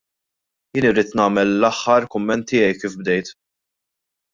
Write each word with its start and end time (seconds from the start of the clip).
Jien 0.77 0.87
irrid 0.91 1.11
nagħmel 1.21 1.53
l-aħħar 1.57 2.09
kumment 2.17 2.51
tiegħi 2.55 2.81
kif 2.85 3.01
bdejt. 3.05 3.35